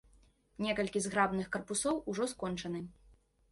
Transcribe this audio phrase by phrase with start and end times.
[0.65, 2.85] Некалькі зграбных карпусоў ужо скончаны.